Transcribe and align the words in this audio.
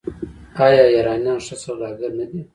آیا 0.65 0.83
ایرانیان 0.93 1.39
ښه 1.45 1.55
سوداګر 1.65 2.11
نه 2.19 2.25
دي؟ 2.29 2.39